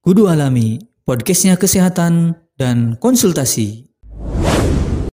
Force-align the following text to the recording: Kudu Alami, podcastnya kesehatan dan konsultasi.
Kudu 0.00 0.32
Alami, 0.32 0.80
podcastnya 1.04 1.60
kesehatan 1.60 2.32
dan 2.56 2.96
konsultasi. 2.96 3.89